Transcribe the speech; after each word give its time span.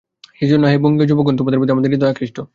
সেইজন্য 0.37 0.65
হে 0.65 0.77
বঙ্গীয় 0.77 1.07
যুবকগণ, 1.07 1.35
তোমাদের 1.37 1.59
প্রতি 1.59 1.71
আমার 1.71 1.85
হৃদয় 1.85 2.09
আকৃষ্ট। 2.09 2.37